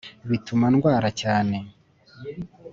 bituma 0.29 0.65
ndwara 0.73 1.09
cyane 1.21 1.57